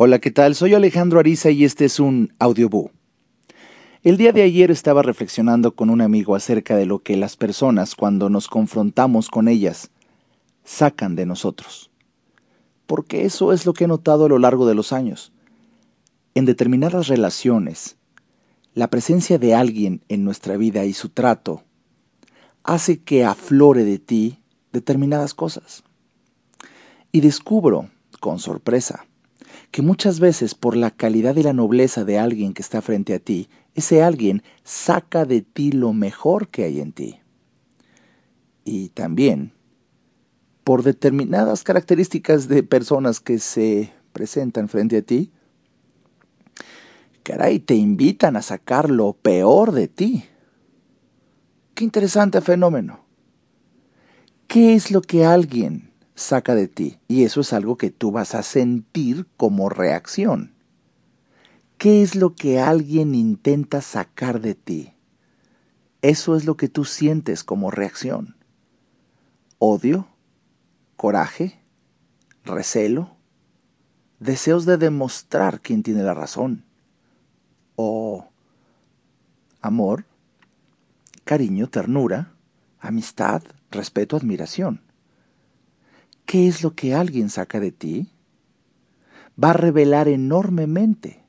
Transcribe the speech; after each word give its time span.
Hola, 0.00 0.20
¿qué 0.20 0.30
tal? 0.30 0.54
Soy 0.54 0.74
Alejandro 0.74 1.18
Ariza 1.18 1.50
y 1.50 1.64
este 1.64 1.84
es 1.84 1.98
un 1.98 2.32
audioboo. 2.38 2.92
El 4.04 4.16
día 4.16 4.30
de 4.30 4.42
ayer 4.42 4.70
estaba 4.70 5.02
reflexionando 5.02 5.74
con 5.74 5.90
un 5.90 6.00
amigo 6.00 6.36
acerca 6.36 6.76
de 6.76 6.86
lo 6.86 7.00
que 7.00 7.16
las 7.16 7.36
personas, 7.36 7.96
cuando 7.96 8.30
nos 8.30 8.46
confrontamos 8.46 9.28
con 9.28 9.48
ellas, 9.48 9.90
sacan 10.62 11.16
de 11.16 11.26
nosotros. 11.26 11.90
Porque 12.86 13.24
eso 13.24 13.52
es 13.52 13.66
lo 13.66 13.72
que 13.72 13.86
he 13.86 13.88
notado 13.88 14.26
a 14.26 14.28
lo 14.28 14.38
largo 14.38 14.68
de 14.68 14.76
los 14.76 14.92
años. 14.92 15.32
En 16.36 16.44
determinadas 16.44 17.08
relaciones, 17.08 17.96
la 18.74 18.90
presencia 18.90 19.36
de 19.36 19.56
alguien 19.56 20.04
en 20.06 20.22
nuestra 20.22 20.56
vida 20.56 20.84
y 20.84 20.92
su 20.92 21.08
trato 21.08 21.64
hace 22.62 23.02
que 23.02 23.24
aflore 23.24 23.82
de 23.82 23.98
ti 23.98 24.38
determinadas 24.70 25.34
cosas. 25.34 25.82
Y 27.10 27.20
descubro, 27.20 27.90
con 28.20 28.38
sorpresa, 28.38 29.04
que 29.70 29.82
muchas 29.82 30.20
veces 30.20 30.54
por 30.54 30.76
la 30.76 30.90
calidad 30.90 31.36
y 31.36 31.42
la 31.42 31.52
nobleza 31.52 32.04
de 32.04 32.18
alguien 32.18 32.54
que 32.54 32.62
está 32.62 32.80
frente 32.82 33.14
a 33.14 33.18
ti, 33.18 33.48
ese 33.74 34.02
alguien 34.02 34.42
saca 34.64 35.24
de 35.24 35.42
ti 35.42 35.72
lo 35.72 35.92
mejor 35.92 36.48
que 36.48 36.64
hay 36.64 36.80
en 36.80 36.92
ti. 36.92 37.20
Y 38.64 38.88
también 38.90 39.52
por 40.64 40.82
determinadas 40.82 41.64
características 41.64 42.48
de 42.48 42.62
personas 42.62 43.20
que 43.20 43.38
se 43.38 43.92
presentan 44.12 44.68
frente 44.68 44.98
a 44.98 45.02
ti, 45.02 45.32
caray, 47.22 47.58
te 47.58 47.74
invitan 47.74 48.36
a 48.36 48.42
sacar 48.42 48.90
lo 48.90 49.12
peor 49.14 49.72
de 49.72 49.88
ti. 49.88 50.24
Qué 51.74 51.84
interesante 51.84 52.40
fenómeno. 52.40 53.00
¿Qué 54.46 54.74
es 54.74 54.90
lo 54.90 55.02
que 55.02 55.24
alguien 55.24 55.90
saca 56.18 56.54
de 56.54 56.68
ti. 56.68 56.98
Y 57.08 57.24
eso 57.24 57.40
es 57.40 57.52
algo 57.52 57.76
que 57.76 57.90
tú 57.90 58.10
vas 58.10 58.34
a 58.34 58.42
sentir 58.42 59.26
como 59.36 59.68
reacción. 59.68 60.52
¿Qué 61.78 62.02
es 62.02 62.16
lo 62.16 62.34
que 62.34 62.58
alguien 62.58 63.14
intenta 63.14 63.80
sacar 63.80 64.40
de 64.40 64.54
ti? 64.54 64.94
Eso 66.02 66.36
es 66.36 66.44
lo 66.44 66.56
que 66.56 66.68
tú 66.68 66.84
sientes 66.84 67.44
como 67.44 67.70
reacción. 67.70 68.36
Odio, 69.58 70.08
coraje, 70.96 71.60
recelo, 72.44 73.16
deseos 74.18 74.66
de 74.66 74.76
demostrar 74.76 75.60
quién 75.60 75.84
tiene 75.84 76.02
la 76.02 76.14
razón. 76.14 76.64
O 77.76 78.28
amor, 79.60 80.04
cariño, 81.24 81.68
ternura, 81.68 82.32
amistad, 82.80 83.42
respeto, 83.70 84.16
admiración. 84.16 84.87
¿Qué 86.28 86.46
es 86.46 86.62
lo 86.62 86.74
que 86.74 86.94
alguien 86.94 87.30
saca 87.30 87.58
de 87.58 87.72
ti? 87.72 88.10
Va 89.42 89.48
a 89.48 89.54
revelar 89.54 90.08
enormemente 90.08 91.24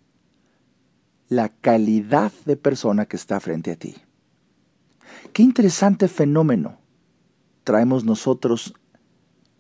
la 1.30 1.48
calidad 1.48 2.34
de 2.44 2.58
persona 2.58 3.06
que 3.06 3.16
está 3.16 3.40
frente 3.40 3.72
a 3.72 3.78
ti. 3.78 3.96
Qué 5.32 5.42
interesante 5.42 6.10
fenómeno 6.10 6.80
traemos 7.64 8.04
nosotros 8.04 8.74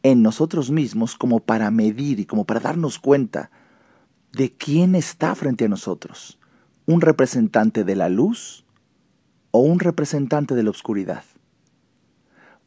en 0.03 0.23
nosotros 0.23 0.71
mismos 0.71 1.15
como 1.15 1.39
para 1.39 1.71
medir 1.71 2.19
y 2.19 2.25
como 2.25 2.43
para 2.43 2.59
darnos 2.59 2.99
cuenta 2.99 3.49
de 4.33 4.51
quién 4.51 4.93
está 4.93 5.35
frente 5.35 5.63
a 5.63 5.69
nosotros. 5.69 6.37
¿Un 6.85 6.99
representante 6.99 7.85
de 7.85 7.95
la 7.95 8.09
luz 8.09 8.65
o 9.51 9.59
un 9.59 9.79
representante 9.79 10.53
de 10.53 10.63
la 10.63 10.71
oscuridad? 10.71 11.23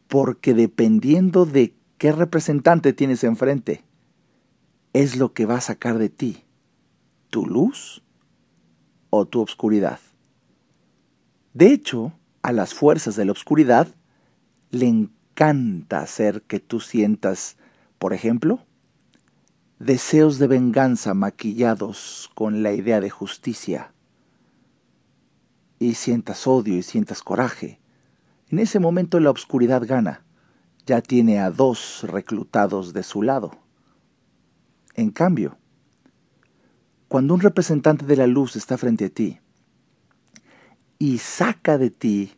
Porque 0.08 0.54
dependiendo 0.54 1.44
de 1.44 1.81
¿Qué 2.03 2.11
representante 2.11 2.92
tienes 2.92 3.22
enfrente? 3.22 3.84
Es 4.92 5.14
lo 5.14 5.33
que 5.34 5.47
va 5.47 5.58
a 5.58 5.61
sacar 5.61 5.98
de 5.98 6.08
ti, 6.08 6.42
tu 7.31 7.47
luz 7.47 8.03
o 9.11 9.25
tu 9.25 9.41
obscuridad. 9.41 10.00
De 11.55 11.69
hecho, 11.69 12.12
a 12.42 12.50
las 12.50 12.75
fuerzas 12.75 13.14
de 13.14 13.25
la 13.25 13.30
obscuridad 13.30 13.86
le 14.73 14.89
encanta 14.89 16.01
hacer 16.01 16.42
que 16.42 16.58
tú 16.58 16.80
sientas, 16.80 17.57
por 18.01 18.14
ejemplo, 18.14 18.67
deseos 19.79 20.41
de 20.41 20.48
venganza 20.48 21.14
maquillados 21.14 22.33
con 22.35 22.64
la 22.64 22.73
idea 22.73 23.01
de 23.01 23.11
justicia, 23.11 23.95
y 25.79 25.95
sientas 25.95 26.48
odio 26.48 26.77
y 26.77 26.83
sientas 26.83 27.23
coraje. 27.23 27.79
En 28.48 28.58
ese 28.58 28.80
momento 28.80 29.20
la 29.20 29.30
obscuridad 29.30 29.86
gana 29.86 30.24
ya 30.86 31.00
tiene 31.00 31.38
a 31.38 31.50
dos 31.50 32.04
reclutados 32.04 32.92
de 32.92 33.02
su 33.02 33.22
lado. 33.22 33.52
En 34.94 35.10
cambio, 35.10 35.58
cuando 37.08 37.34
un 37.34 37.40
representante 37.40 38.04
de 38.04 38.16
la 38.16 38.26
luz 38.26 38.56
está 38.56 38.76
frente 38.78 39.06
a 39.06 39.10
ti 39.10 39.40
y 40.98 41.18
saca 41.18 41.78
de 41.78 41.90
ti 41.90 42.34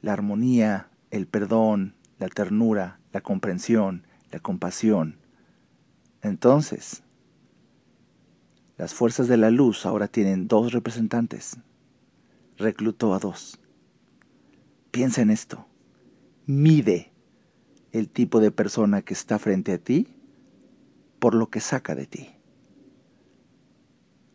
la 0.00 0.12
armonía, 0.12 0.90
el 1.10 1.26
perdón, 1.26 1.94
la 2.18 2.28
ternura, 2.28 3.00
la 3.12 3.20
comprensión, 3.20 4.06
la 4.30 4.38
compasión, 4.38 5.18
entonces 6.22 7.02
las 8.76 8.94
fuerzas 8.94 9.28
de 9.28 9.36
la 9.36 9.50
luz 9.50 9.86
ahora 9.86 10.08
tienen 10.08 10.48
dos 10.48 10.72
representantes. 10.72 11.58
Reclutó 12.56 13.14
a 13.14 13.18
dos. 13.18 13.60
Piensa 14.90 15.22
en 15.22 15.30
esto. 15.30 15.66
Mide 16.46 17.11
el 17.92 18.08
tipo 18.08 18.40
de 18.40 18.50
persona 18.50 19.02
que 19.02 19.14
está 19.14 19.38
frente 19.38 19.72
a 19.72 19.78
ti 19.78 20.08
por 21.18 21.34
lo 21.34 21.50
que 21.50 21.60
saca 21.60 21.94
de 21.94 22.06
ti. 22.06 22.30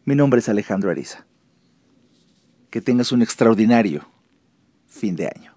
Mi 0.05 0.15
nombre 0.15 0.39
es 0.39 0.47
Alejandro 0.47 0.89
Ariza. 0.89 1.25
Que 2.69 2.81
tengas 2.81 3.11
un 3.11 3.21
extraordinario 3.21 4.07
fin 4.87 5.15
de 5.15 5.27
año. 5.27 5.56